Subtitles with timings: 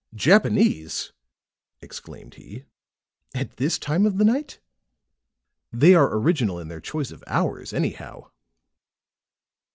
[0.15, 1.11] "Japanese!"
[1.79, 2.65] exclaimed he.
[3.35, 4.59] "At this time of the night?
[5.71, 8.31] They are original in their choice of hours, anyhow."